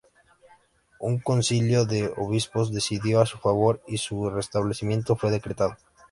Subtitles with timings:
[0.99, 5.77] Un concilio de obispos decidió en su favor y su restablecimiento fue decretado.